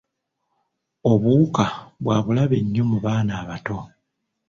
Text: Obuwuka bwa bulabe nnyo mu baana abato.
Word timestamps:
Obuwuka 1.11 1.65
bwa 2.03 2.17
bulabe 2.25 2.57
nnyo 2.61 2.83
mu 2.91 2.97
baana 3.05 3.33
abato. 3.41 3.77